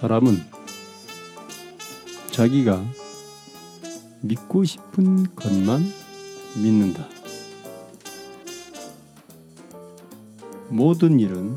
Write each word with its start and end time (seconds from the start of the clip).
사람은 0.00 0.38
자기가 2.30 2.82
믿고 4.22 4.64
싶은 4.64 5.34
것만 5.36 5.84
믿는다. 6.56 7.06
모든 10.70 11.20
일은 11.20 11.54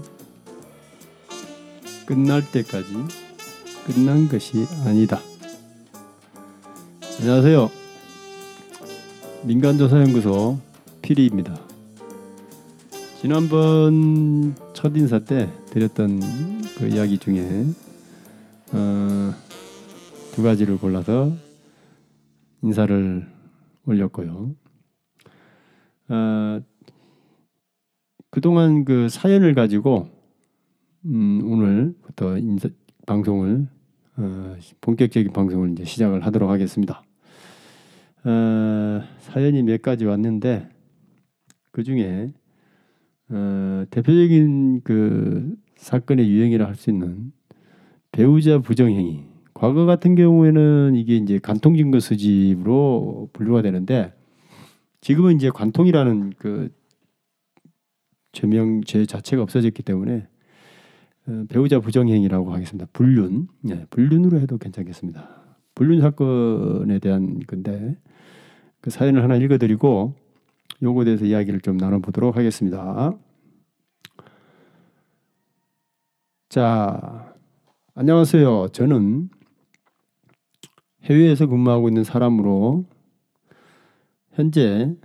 끝날 2.05 2.45
때까지 2.51 2.93
끝난 3.85 4.27
것이 4.27 4.65
아니다. 4.85 5.21
안녕하세요. 7.21 7.71
민간조사연구소 9.43 10.59
피리입니다. 11.01 11.57
지난번 13.21 14.53
첫 14.73 14.91
인사 14.97 15.19
때 15.19 15.49
드렸던 15.69 16.19
그 16.77 16.89
이야기 16.89 17.17
중에 17.17 17.65
어, 18.75 19.31
두 20.33 20.41
가지를 20.41 20.79
골라서 20.79 21.31
인사를 22.63 23.27
올렸고요. 23.85 24.55
어, 26.09 26.59
그동안 28.31 28.83
그 28.83 29.09
사연을 29.09 29.53
가지고 29.53 30.09
음, 31.05 31.41
오늘부터 31.43 32.39
인사, 32.39 32.67
방송을 33.05 33.67
어, 34.17 34.55
본격적인 34.81 35.33
방송을 35.33 35.73
이제 35.73 35.85
시작을 35.85 36.25
하도록 36.25 36.49
하겠습니다. 36.49 37.03
어, 38.23 39.03
사연이 39.19 39.61
몇 39.61 39.83
가지 39.83 40.05
왔는데 40.05 40.67
그 41.71 41.83
중에 41.83 42.33
어, 43.29 43.85
대표적인 43.91 44.81
그 44.83 45.55
사건의 45.75 46.27
유형이라 46.27 46.65
할 46.65 46.75
수 46.75 46.89
있는 46.89 47.33
배우자 48.13 48.59
부정행위. 48.59 49.23
과거 49.55 49.85
같은 49.85 50.13
경우에는 50.15 50.93
이게 50.95 51.17
이제 51.17 51.39
간통 51.39 51.75
증거 51.75 51.99
수집으로 51.99 53.29
분류가 53.33 53.63
되는데 53.63 54.13
지금은 55.01 55.35
이제 55.35 55.49
관통이라는 55.49 56.33
그 56.37 56.71
죄명 58.31 58.81
죄 58.83 59.05
자체가 59.05 59.41
없어졌기 59.41 59.81
때문에 59.81 60.27
어, 61.27 61.45
배우자 61.49 61.79
부정행위라고 61.79 62.53
하겠습니다. 62.53 62.87
불륜, 62.93 63.47
네, 63.61 63.85
불륜으로 63.89 64.39
해도 64.39 64.59
괜찮겠습니다. 64.59 65.27
불륜 65.73 65.99
사건에 66.01 66.99
대한 66.99 67.39
건데 67.39 67.97
그 68.79 68.91
사연을 68.91 69.23
하나 69.23 69.37
읽어드리고 69.37 70.13
요거에 70.83 71.05
대해서 71.05 71.25
이야기를 71.25 71.61
좀 71.61 71.77
나눠보도록 71.77 72.37
하겠습니다. 72.37 73.17
자, 76.49 77.32
안녕하세요. 77.95 78.69
저는 78.69 79.29
해외에서 81.03 81.45
근무하고 81.45 81.89
있는 81.89 82.03
사람으로 82.03 82.85
현재 84.31 84.95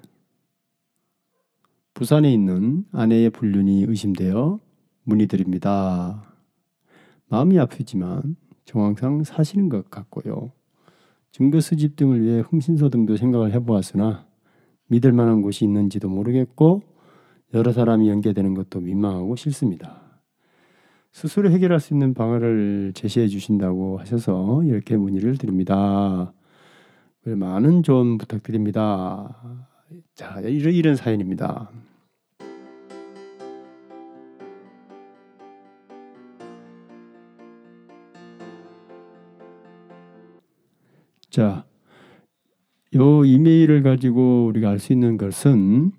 부산에 1.92 2.33
있는 2.33 2.86
아내의 2.92 3.28
불륜이 3.28 3.84
의심되어 3.86 4.59
문의드립니다. 5.03 6.33
마음이 7.28 7.59
아프지만 7.59 8.36
정황상 8.64 9.22
사실인 9.25 9.69
것 9.69 9.91
같고요. 9.91 10.50
증거 11.31 11.61
수집 11.61 11.94
등을 11.94 12.22
위해 12.22 12.41
흥신소 12.41 12.89
등도 12.89 13.19
생각을 13.19 13.53
해보았으나 13.53 14.27
믿을 14.86 15.12
만한 15.12 15.42
곳이 15.42 15.66
있는지도 15.66 16.09
모르겠고 16.09 16.81
여러 17.53 17.70
사람이 17.70 18.09
연계되는 18.09 18.55
것도 18.55 18.81
민망하고 18.81 19.36
싫습니다. 19.36 20.08
스스로 21.19 21.50
해결할 21.50 21.80
수 21.80 21.94
있는 21.94 22.14
방안을 22.14 22.92
제시해 22.94 23.27
주신다고 23.27 23.98
하셔서 23.98 24.62
이렇게 24.62 24.97
문의를 24.97 25.36
드립니다. 25.36 26.33
많은 27.25 27.83
조언 27.83 28.19
부탁드립니다. 28.19 29.36
자, 30.14 30.38
이런, 30.43 30.72
이런 30.72 30.94
사연입니다. 30.94 31.72
자, 41.31 41.64
요 42.94 43.25
이메일을 43.25 43.82
가지고 43.82 44.47
우리가 44.47 44.70
알 44.70 44.78
수 44.78 44.93
있는 44.93 45.16
것은 45.16 45.91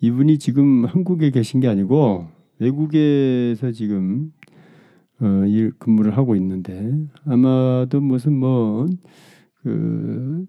이분이 0.00 0.38
지금 0.38 0.84
한국에 0.84 1.30
계신 1.30 1.58
게 1.58 1.66
아니고 1.66 2.37
외국에서 2.58 3.70
지금 3.72 4.32
어, 5.20 5.44
일 5.46 5.72
근무를 5.78 6.16
하고 6.16 6.36
있는데 6.36 6.92
아마도 7.24 8.00
무슨 8.00 8.34
뭐그 8.34 10.46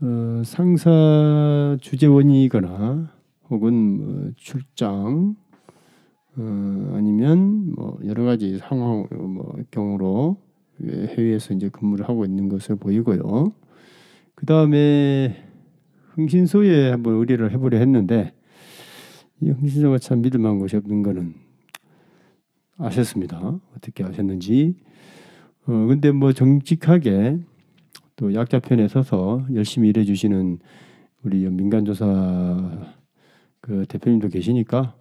어, 0.00 0.42
상사 0.44 1.76
주재원이거나 1.80 3.10
혹은 3.50 3.74
뭐 3.74 4.30
출장 4.36 5.34
어, 6.36 6.92
아니면 6.94 7.72
뭐 7.74 7.98
여러 8.04 8.24
가지 8.24 8.58
상황 8.58 9.06
뭐 9.10 9.56
경우로 9.70 10.36
해외에서 10.82 11.54
이제 11.54 11.68
근무를 11.68 12.08
하고 12.08 12.24
있는 12.24 12.48
것으로 12.48 12.76
보이고요. 12.76 13.52
그 14.34 14.46
다음에 14.46 15.36
흥신소에 16.14 16.90
한번 16.90 17.14
의뢰를 17.14 17.52
해보려 17.52 17.78
했는데 17.78 18.32
이 19.40 19.50
흥신소가 19.50 19.98
참 19.98 20.20
믿을 20.22 20.40
만한 20.40 20.58
곳이 20.58 20.76
없는 20.76 21.02
거는 21.02 21.34
아셨습니다. 22.76 23.60
어떻게 23.76 24.04
아셨는지. 24.04 24.74
어, 25.66 25.72
근데 25.86 26.10
뭐 26.10 26.32
정직하게 26.32 27.38
또 28.16 28.34
약자 28.34 28.58
편에 28.58 28.88
서서 28.88 29.46
열심히 29.54 29.88
일해 29.90 30.04
주시는 30.04 30.58
우리 31.22 31.48
민간 31.50 31.84
조사 31.84 32.06
그 33.60 33.84
대표님도 33.86 34.28
계시니까 34.28 34.96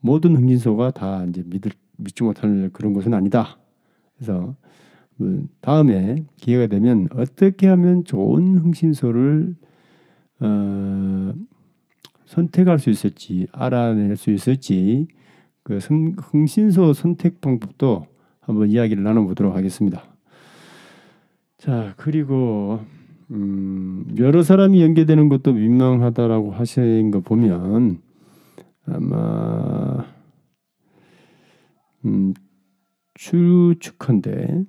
모든 0.00 0.36
흥신소가 0.36 0.90
다 0.90 1.24
이제 1.24 1.42
믿을 1.46 1.72
믿지 1.96 2.22
못할 2.22 2.70
그런 2.72 2.92
것은 2.92 3.14
아니다. 3.14 3.58
그래서 4.14 4.54
뭐 5.16 5.44
다음에 5.60 6.24
기회가 6.36 6.66
되면 6.66 7.08
어떻게 7.14 7.68
하면 7.68 8.04
좋은 8.04 8.58
흥신소를 8.58 9.56
어, 10.40 11.32
선택할 12.32 12.78
수 12.78 12.88
있을지 12.88 13.46
알아낼 13.52 14.16
수 14.16 14.30
있을지 14.30 15.06
그 15.62 15.78
흥신소 15.78 16.94
선택 16.94 17.40
방법도 17.40 18.06
한번 18.40 18.70
이야기를 18.70 19.02
나눠보도록 19.02 19.54
하겠습니다. 19.54 20.02
자 21.58 21.94
그리고 21.96 22.80
음, 23.30 24.06
여러 24.18 24.42
사람이 24.42 24.82
연계되는 24.82 25.28
것도 25.28 25.52
민망하다라고 25.52 26.52
하신 26.52 27.10
거 27.10 27.20
보면 27.20 28.00
아마 28.86 30.04
음, 32.04 32.34
추측한데 33.14 34.64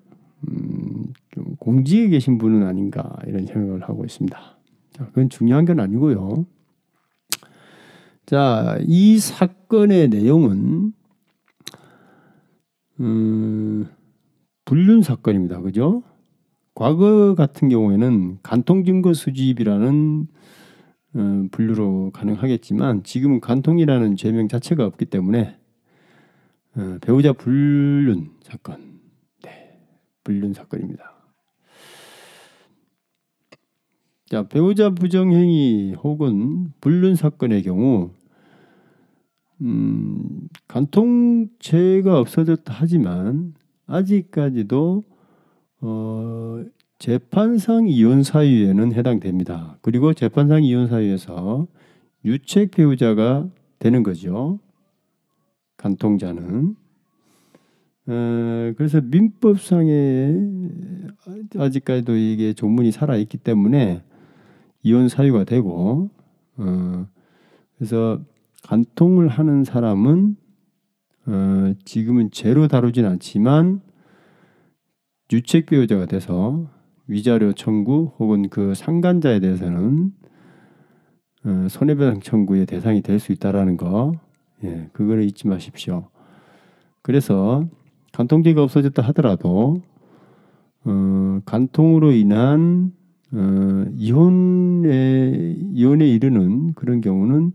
음, 0.50 1.04
좀 1.32 1.56
공직에 1.58 2.10
계신 2.10 2.38
분은 2.38 2.68
아닌가 2.68 3.16
이런 3.26 3.46
생각을 3.46 3.84
하고 3.84 4.04
있습니다. 4.04 4.38
자, 4.92 5.06
그건 5.08 5.30
중요한 5.30 5.66
건 5.66 5.80
아니고요. 5.80 6.46
자, 8.26 8.78
이 8.88 9.20
사건의 9.20 10.08
내용은 10.08 10.94
음, 13.00 13.88
불륜 14.66 15.02
사건입니다. 15.02 15.60
그죠? 15.62 16.04
과거 16.74 17.36
같은 17.36 17.70
경우에는 17.70 18.40
간통 18.42 18.86
증거 18.86 19.14
수집이라는 19.14 20.28
어, 21.16 21.46
분류로 21.52 22.12
가능하겠지만 22.12 23.04
지금은 23.04 23.40
간통이라는 23.40 24.16
죄명 24.16 24.48
자체가 24.48 24.86
없기 24.86 25.06
때문에 25.06 25.58
어, 26.76 26.98
배우자 27.02 27.34
불륜 27.34 28.32
사건, 28.42 29.00
네, 29.44 29.80
불륜 30.24 30.54
사건입니다. 30.54 31.13
자, 34.34 34.42
배우자 34.42 34.90
부정행위 34.90 35.94
혹은 36.04 36.74
불륜 36.82 37.14
사건의 37.14 37.62
경우 37.62 38.10
음, 39.62 40.50
간통죄가 40.68 42.18
없어졌다 42.20 42.74
하지만 42.76 43.54
아직까지도 43.86 45.04
어, 45.82 46.64
재판상 46.98 47.88
이혼 47.88 48.24
사유에는 48.24 48.94
해당됩니다. 48.94 49.78
그리고 49.84 50.16
재판상 50.16 50.64
이혼 50.64 50.88
사유에서 50.88 51.68
유책 52.26 52.72
배우자가 52.72 53.48
되는 53.78 54.02
거죠. 54.02 54.58
간통자는. 55.78 56.76
어, 58.08 58.74
그래서 58.78 59.00
민법상에 59.00 60.36
아직까지도 61.56 62.16
이게 62.16 62.54
조문이 62.54 62.92
살아 62.92 63.16
있기 63.18 63.38
때문에 63.38 64.02
이혼 64.84 65.08
사유가 65.08 65.44
되고 65.44 66.10
어, 66.58 67.08
그래서 67.78 68.20
간통을 68.64 69.28
하는 69.28 69.64
사람은 69.64 70.36
어, 71.26 71.74
지금은 71.86 72.32
죄로 72.32 72.68
다루진 72.68 73.06
않지만 73.06 73.82
유책 75.32 75.66
배우자가 75.66 76.06
돼서 76.06 76.70
위자료 77.08 77.54
청구 77.54 78.12
혹은 78.20 78.50
그 78.50 78.74
상간자에 78.76 79.40
대해서는 79.40 80.12
어, 81.46 81.68
손해배상 81.70 82.22
청구의 82.22 82.66
대상이 82.66 83.02
될 83.02 83.20
수 83.20 83.32
있다라는 83.34 83.76
거, 83.78 84.14
예, 84.64 84.90
그거를 84.94 85.24
잊지 85.24 85.48
마십시오. 85.48 86.10
그래서 87.02 87.68
간통죄가 88.14 88.64
없어졌다 88.64 89.02
하더라도 89.02 89.82
어, 90.86 91.40
간통으로 91.46 92.12
인한 92.12 92.94
어, 93.34 93.86
이혼에 93.96 95.56
이혼에 95.74 96.08
이르는 96.08 96.74
그런 96.74 97.02
경우는 97.02 97.52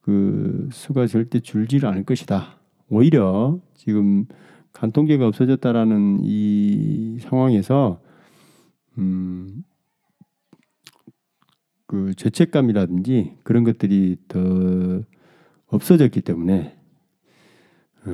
그 0.00 0.68
수가 0.72 1.06
절대 1.06 1.40
줄지를 1.40 1.88
않을 1.88 2.04
것이다. 2.04 2.58
오히려 2.88 3.60
지금 3.74 4.26
간통죄가 4.72 5.26
없어졌다라는 5.26 6.20
이 6.22 7.18
상황에서 7.20 8.00
음, 8.98 9.64
그 11.86 12.14
죄책감이라든지 12.14 13.36
그런 13.42 13.64
것들이 13.64 14.16
더 14.28 15.02
없어졌기 15.66 16.22
때문에 16.22 16.76
어, 18.06 18.12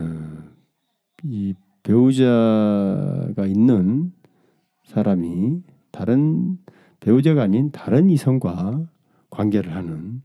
이 1.24 1.54
배우자가 1.82 3.46
있는 3.46 4.12
사람이 4.84 5.62
다른 5.90 6.58
배우자가 7.02 7.42
아닌 7.42 7.72
다른 7.72 8.08
이성과 8.10 8.86
관계를 9.28 9.74
하는 9.74 10.22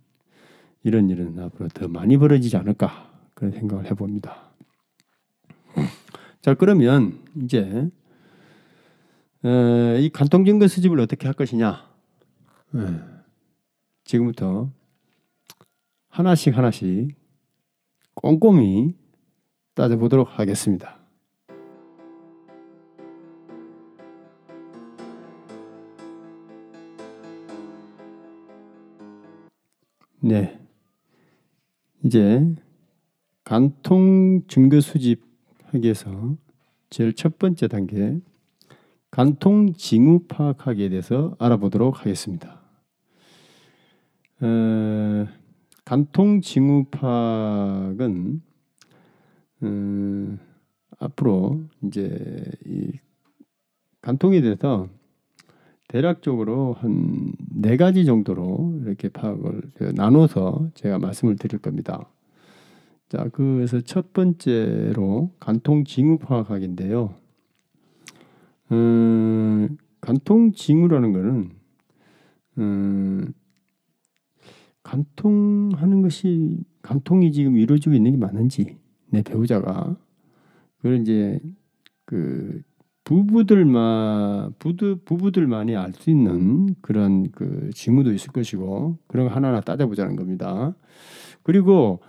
이런 0.84 1.10
일은 1.10 1.40
앞으로 1.40 1.70
더 1.70 1.88
많이 1.88 2.18
벌어지지 2.18 2.56
않을까 2.56 3.12
그런 3.34 3.52
생각을 3.52 3.90
해봅니다. 3.90 4.52
자 6.42 6.54
그러면 6.54 7.20
이제 7.42 7.90
이 9.44 10.10
간통증거 10.14 10.68
수집을 10.68 11.00
어떻게 11.00 11.28
할 11.28 11.34
것이냐? 11.34 11.84
지금부터 14.04 14.70
하나씩 16.10 16.56
하나씩 16.56 17.16
꼼꼼히 18.14 18.96
따져보도록 19.74 20.40
하겠습니다. 20.40 20.97
네. 30.28 30.60
이제 32.04 32.54
간통 33.46 34.42
증거 34.50 34.82
수집하기 34.82 35.84
위해서 35.84 36.36
제일 36.90 37.14
첫 37.14 37.40
번째 37.40 37.70
단계 37.70 38.20
간통 39.10 39.72
징후 39.72 40.26
파악하기에 40.28 40.90
대해서 40.90 41.34
알아보도록 41.40 42.02
하겠습니다. 42.02 42.62
어, 44.42 45.28
간통 45.86 46.42
징후 46.42 46.88
파악은 46.92 48.42
음, 49.64 50.40
앞으로 51.00 51.64
이제 51.86 52.44
이 52.66 53.00
간통에 54.02 54.42
대해서 54.42 54.90
대략적으로 55.88 56.74
한 56.74 57.34
네 57.60 57.76
가지 57.76 58.06
정도로 58.06 58.80
이렇게 58.84 59.10
파악을 59.10 59.72
나눠서 59.96 60.70
제가 60.76 61.00
말씀을 61.00 61.38
드릴 61.38 61.60
겁니다. 61.60 62.08
자, 63.10 63.28
그래서 63.34 63.82
첫 63.82 64.14
번째로 64.14 65.32
간통 65.40 65.86
징후 65.86 66.20
파악학인데요. 66.20 67.16
음, 68.72 69.78
간통 70.02 70.52
징후라는 70.52 71.14
것은 71.14 71.50
음, 72.60 73.34
간통하는 74.84 76.02
것이 76.04 76.60
간통이 76.84 77.32
지금 77.32 77.58
이루어지고 77.58 77.96
있는 77.96 78.12
게 78.12 78.18
맞는지 78.18 78.78
내 79.10 79.24
배우자가 79.24 79.98
그걸 80.78 81.02
이제 81.02 81.40
그 82.06 82.62
부부들만 83.08 84.56
부부 84.60 84.98
부부들만이 85.06 85.78
알 85.78 85.94
수 85.94 86.10
있는 86.10 86.76
그런 86.82 87.32
그 87.32 87.70
징후도 87.74 88.12
있을 88.12 88.34
것이고 88.34 88.98
그런 89.08 89.30
거 89.30 89.34
하나하나 89.34 89.62
따져보자는 89.62 90.18
겁니다. 90.18 90.76
그리고 91.42 92.02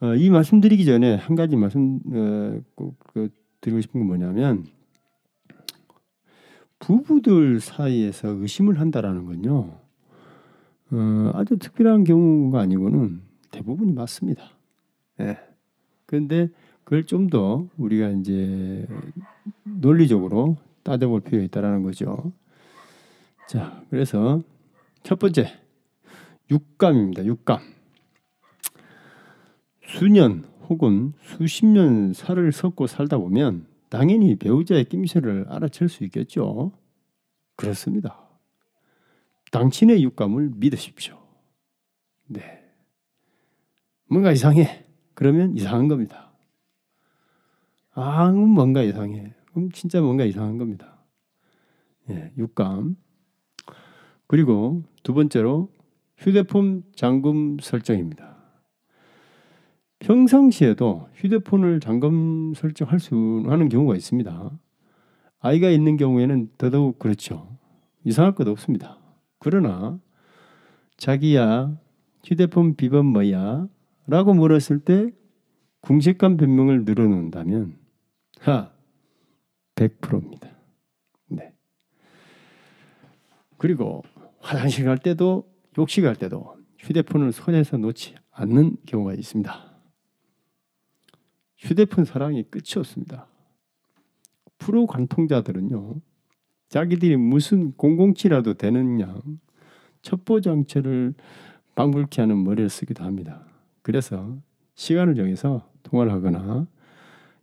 어, 0.00 0.16
이 0.16 0.30
말씀드리기 0.30 0.84
전에 0.84 1.14
한 1.14 1.36
가지 1.36 1.54
말씀 1.54 2.00
어, 2.12 2.60
꼭 2.74 2.96
그 3.14 3.28
드리고 3.60 3.80
싶은 3.82 4.00
건 4.00 4.08
뭐냐면 4.08 4.66
부부들 6.80 7.60
사이에서 7.60 8.30
의심을 8.30 8.80
한다라는 8.80 9.26
건요. 9.26 9.78
어, 10.90 11.30
아주 11.34 11.56
특별한 11.56 12.02
경우가 12.02 12.58
아니고는 12.60 13.20
대부분이 13.52 13.92
맞습니다. 13.92 14.42
예. 15.20 15.38
그런데 16.06 16.48
그걸 16.82 17.04
좀 17.04 17.30
더 17.30 17.68
우리가 17.76 18.08
이제 18.08 18.88
논리적으로 19.82 20.56
따져볼 20.84 21.20
필요가 21.20 21.44
있다라는 21.44 21.82
거죠. 21.82 22.32
자, 23.48 23.82
그래서 23.90 24.40
첫 25.02 25.18
번째 25.18 25.52
육감입니다. 26.50 27.24
육감. 27.24 27.58
수년 29.84 30.44
혹은 30.68 31.12
수십 31.20 31.66
년 31.66 32.12
살을 32.14 32.52
섞고 32.52 32.86
살다 32.86 33.18
보면 33.18 33.66
당연히 33.90 34.36
배우자의 34.36 34.84
낌새를 34.86 35.46
알아챌 35.48 35.88
수 35.88 36.04
있겠죠. 36.04 36.72
그렇습니다. 37.56 38.18
당신의 39.50 40.02
육감을 40.04 40.52
믿으십시오. 40.56 41.18
네. 42.26 42.62
뭔가 44.08 44.32
이상해. 44.32 44.86
그러면 45.14 45.56
이상한 45.56 45.88
겁니다. 45.88 46.32
아, 47.94 48.30
뭔가 48.30 48.82
이상해. 48.82 49.34
그럼 49.52 49.70
진짜 49.72 50.00
뭔가 50.00 50.24
이상한 50.24 50.58
겁니다. 50.58 51.04
예, 52.10 52.32
육감. 52.36 52.96
그리고 54.26 54.82
두 55.02 55.14
번째로 55.14 55.70
휴대폰 56.16 56.84
잠금 56.94 57.58
설정입니다. 57.60 58.36
평상시에도 59.98 61.08
휴대폰을 61.14 61.80
잠금 61.80 62.54
설정할 62.54 62.98
수 62.98 63.44
하는 63.46 63.68
경우가 63.68 63.94
있습니다. 63.94 64.50
아이가 65.38 65.70
있는 65.70 65.96
경우에는 65.96 66.50
더더욱 66.58 66.98
그렇죠. 66.98 67.56
이상할 68.04 68.34
것 68.34 68.48
없습니다. 68.48 68.98
그러나 69.38 69.98
자기야 70.96 71.76
휴대폰 72.24 72.76
비번 72.76 73.06
뭐야? 73.06 73.68
라고 74.06 74.34
물었을 74.34 74.80
때 74.80 75.10
궁색한 75.80 76.36
변명을 76.36 76.84
늘어놓는다면 76.84 77.76
하 78.40 78.70
100%입니다. 79.88 80.48
네. 81.28 81.52
그리고 83.58 84.02
화장실 84.40 84.84
갈 84.84 84.98
때도 84.98 85.48
욕실 85.78 86.04
갈 86.04 86.16
때도 86.16 86.56
휴대폰을 86.78 87.32
손에서 87.32 87.76
놓지 87.76 88.14
않는 88.32 88.76
경우가 88.86 89.14
있습니다. 89.14 89.72
휴대폰 91.58 92.04
사랑이 92.04 92.42
끝이 92.44 92.74
없습니다. 92.76 93.26
프로 94.58 94.86
관통자들은요, 94.86 96.00
자기들이 96.68 97.16
무슨 97.16 97.72
007라도 97.76 98.56
되는 98.58 99.00
양 99.00 99.20
첩보 100.02 100.40
장치를 100.40 101.14
방불케 101.74 102.20
하는 102.20 102.42
머리를 102.42 102.68
쓰기도 102.68 103.04
합니다. 103.04 103.46
그래서 103.82 104.38
시간을 104.74 105.14
정해서 105.14 105.70
통화를 105.82 106.12
하거나 106.12 106.66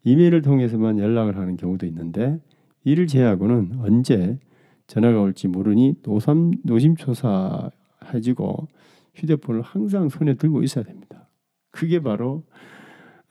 이메일을 0.03 0.41
통해서만 0.41 1.00
연락을 1.00 1.38
하는 1.38 1.58
경우도 1.58 1.86
있는데 1.88 2.39
이를 2.84 3.08
제외하고는 3.08 3.79
언제 3.79 4.39
전화가 4.88 5.22
올지 5.22 5.48
모르니 5.48 5.96
노삼, 6.01 6.51
노심초사해지고 6.63 8.68
휴대폰을 9.15 9.62
항상 9.62 10.10
손에 10.10 10.36
들고 10.36 10.63
있어야 10.63 10.84
됩니다. 10.84 11.29
그게 11.72 12.00
바로 12.00 12.44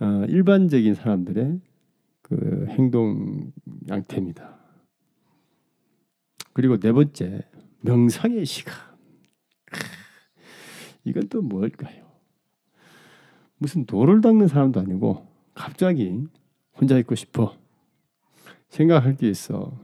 어, 0.01 0.25
일반적인 0.29 0.95
사람들의 0.95 1.61
그 2.23 2.67
행동 2.69 3.53
양태입니다. 3.89 4.59
그리고 6.53 6.79
네 6.79 6.93
번째 6.93 7.43
명상의 7.81 8.45
시간. 8.45 8.75
이건 11.05 11.29
또 11.29 11.43
뭘까요? 11.43 12.07
무슨 13.57 13.87
돌을 13.87 14.21
닦는 14.21 14.47
사람도 14.47 14.81
아니고 14.81 15.27
갑자기 15.55 16.27
혼자 16.81 16.99
있고 16.99 17.15
싶어. 17.15 17.57
생각할 18.69 19.17
게 19.17 19.29
있어. 19.29 19.79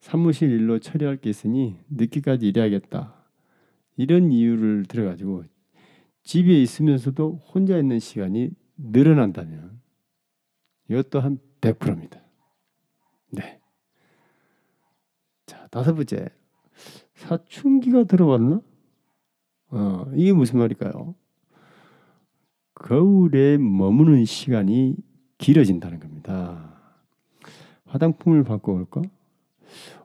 사무실 0.00 0.50
일로 0.50 0.78
처리할 0.78 1.16
게 1.16 1.30
있으니 1.30 1.76
늦게까지 1.90 2.48
일해야겠다. 2.48 3.14
이런 3.96 4.32
이유를 4.32 4.86
들어가지고 4.86 5.44
집에 6.22 6.60
있으면서도 6.62 7.42
혼자 7.52 7.76
있는 7.76 7.98
시간이 7.98 8.50
늘어난다면 8.76 9.80
이것도 10.88 11.20
한 11.20 11.38
100%입니다. 11.60 12.20
네. 13.30 13.60
다섯 15.70 15.94
번째 15.94 16.28
사춘기가 17.14 18.04
들어왔나? 18.04 18.60
어, 19.68 20.10
이게 20.14 20.32
무슨 20.32 20.58
말일까요? 20.58 21.14
거울에 22.74 23.58
머무는 23.58 24.24
시간이 24.24 24.96
길어진다는 25.40 25.98
겁니다. 25.98 26.78
화장품을 27.86 28.44
바꿔볼까? 28.44 29.02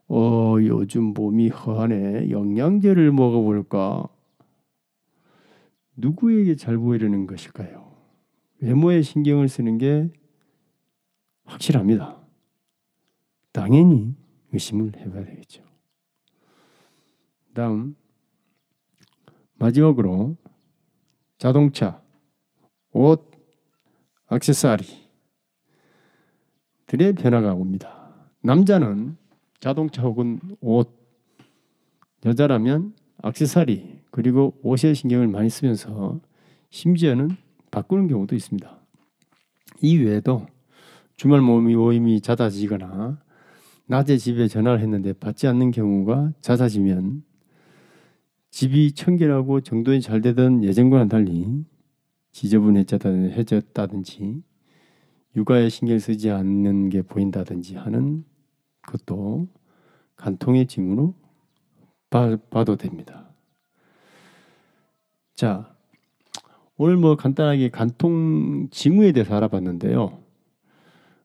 어, 0.08 0.56
요즘 0.62 1.14
몸이 1.14 1.50
허하네. 1.50 2.30
영양제를 2.30 3.12
먹어볼까? 3.12 4.08
누구에게 5.98 6.56
잘 6.56 6.78
보이려는 6.78 7.28
것일까요? 7.28 7.94
외모에 8.60 9.02
신경을 9.02 9.50
쓰는 9.50 9.78
게 9.78 10.10
확실합니다. 11.44 12.18
당연히 13.52 14.16
의심을 14.54 14.94
해봐야 14.98 15.26
되겠죠. 15.26 15.64
다음 17.54 17.96
마지막으로 19.56 20.38
자동차, 21.38 22.02
옷, 22.92 23.32
액세서리 24.32 25.05
들의 26.88 27.14
변화가 27.14 27.54
옵니다. 27.54 28.14
남자는 28.42 29.18
자동차 29.60 30.04
혹은 30.04 30.40
옷, 30.62 30.94
여자라면 32.26 32.94
액세서리 33.24 34.02
그리고 34.12 34.58
옷에 34.62 34.94
신경을 34.94 35.28
많이 35.28 35.50
쓰면서 35.50 36.20
심지어는 36.70 37.32
바꾸는 37.72 38.08
경우도 38.08 38.36
있습니다. 38.36 38.80
이 39.82 39.98
외에도 39.98 40.46
주말 41.18 41.42
모임이, 41.42 41.76
모임이 41.76 42.22
잦아지거나 42.22 43.20
낮에 43.88 44.18
집에 44.18 44.48
전화를 44.48 44.80
했는데 44.82 45.14
받지 45.14 45.48
않는 45.48 45.72
경우가 45.72 46.34
잦아지면 46.42 47.24
집이 48.52 48.94
청결하고 48.94 49.62
정돈이 49.62 50.02
잘 50.02 50.22
되던 50.22 50.64
예전과는 50.64 51.10
달리 51.10 51.66
지저분해졌다든지 52.32 54.44
육아에 55.36 55.70
신경 55.70 56.00
쓰지 56.00 56.32
않는 56.32 56.90
게 56.90 57.02
보인다든지 57.02 57.76
하는 57.76 58.24
것도 58.84 59.48
간통의 60.16 60.68
징후로 60.68 61.14
봐, 62.10 62.38
봐도 62.50 62.78
됩니다. 62.78 63.30
자, 65.36 65.76
오늘 66.78 66.98
뭐 66.98 67.16
간단하게 67.16 67.70
간통 67.70 68.70
징후에 68.72 69.12
대해서 69.12 69.36
알아봤는데요. 69.36 70.20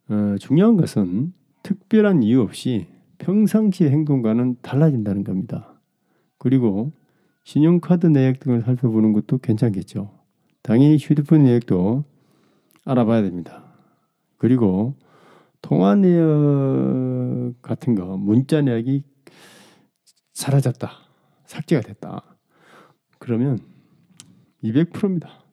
어, 0.08 0.36
중요한 0.40 0.76
것은 0.76 1.32
특별한 1.62 2.22
이유 2.22 2.40
없이 2.40 2.88
평상시의 3.18 3.90
행동과는 3.90 4.56
달라진다는 4.62 5.24
겁니다. 5.24 5.80
그리고 6.38 6.92
신용카드 7.44 8.06
내역 8.06 8.40
등을 8.40 8.62
살펴보는 8.62 9.12
것도 9.12 9.38
괜찮겠죠. 9.38 10.10
당연히 10.62 10.96
휴대폰 10.96 11.44
내역도 11.44 12.04
알아봐야 12.84 13.22
됩니다. 13.22 13.69
그리고 14.40 14.94
통화 15.60 15.94
내역 15.94 17.60
같은 17.60 17.94
거, 17.94 18.16
문자 18.16 18.62
내역이 18.62 19.02
사라졌다, 20.32 20.90
삭제가 21.44 21.82
됐다. 21.82 22.22
그러면 23.18 23.58
200%입니다. 24.64 25.44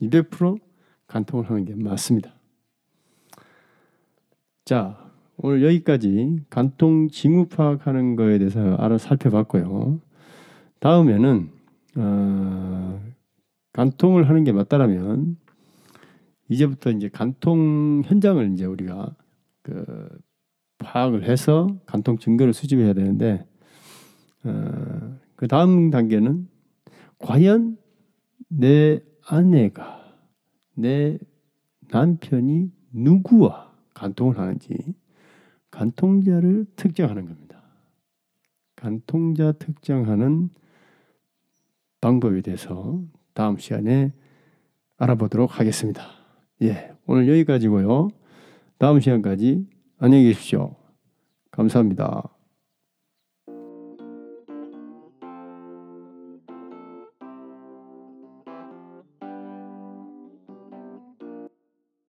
200% 0.00 0.60
간통을 1.08 1.50
하는 1.50 1.64
게 1.64 1.74
맞습니다. 1.74 2.34
자, 4.64 4.96
오늘 5.38 5.64
여기까지 5.64 6.38
간통 6.48 7.08
징후 7.08 7.48
파악하는 7.48 8.14
거에 8.14 8.38
대해서 8.38 8.76
알아 8.76 8.98
살펴봤고요. 8.98 10.00
다음에는 10.78 11.50
어, 11.96 13.02
간통을 13.72 14.28
하는 14.28 14.44
게 14.44 14.52
맞다라면 14.52 15.36
이제부터 16.48 16.90
이제 16.90 17.08
간통 17.08 18.02
현장을 18.04 18.52
이제 18.52 18.64
우리가 18.64 19.14
그 19.62 20.08
파악을 20.78 21.24
해서 21.24 21.66
간통 21.86 22.18
증거를 22.18 22.52
수집해야 22.52 22.92
되는데 22.92 23.46
어, 24.44 25.18
그 25.34 25.48
다음 25.48 25.90
단계는 25.90 26.48
과연 27.18 27.78
내 28.48 29.00
아내가 29.26 30.04
내 30.74 31.18
남편이 31.90 32.70
누구와 32.92 33.72
간통을 33.94 34.38
하는지 34.38 34.76
간통자를 35.70 36.66
특정하는 36.76 37.26
겁니다. 37.26 37.62
간통자 38.76 39.52
특정하는 39.52 40.50
방법에 42.00 42.40
대해서 42.42 43.02
다음 43.34 43.58
시간에 43.58 44.12
알아보도록 44.96 45.58
하겠습니다. 45.58 46.15
예, 46.62 46.92
오늘 47.06 47.28
여기까지고요. 47.28 48.08
다음 48.78 49.00
시간까지 49.00 49.66
안녕히 49.98 50.24
계십시오. 50.24 50.74
감사합니다. 51.50 52.35